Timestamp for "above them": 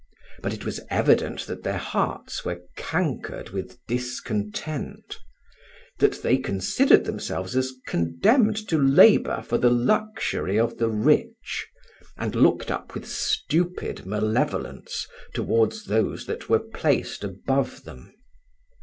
17.23-18.11